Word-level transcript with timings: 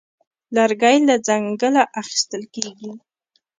لرګی 0.55 0.97
له 1.07 1.15
ځنګله 1.27 1.83
اخیستل 2.01 2.43
کېږي. 2.53 2.91